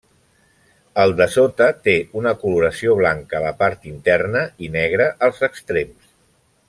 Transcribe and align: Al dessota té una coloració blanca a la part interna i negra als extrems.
Al 1.01 1.11
dessota 1.19 1.67
té 1.87 1.93
una 2.21 2.33
coloració 2.45 2.95
blanca 3.01 3.37
a 3.41 3.43
la 3.45 3.53
part 3.63 3.87
interna 3.93 4.43
i 4.69 4.71
negra 4.79 5.09
als 5.29 5.45
extrems. 5.51 6.09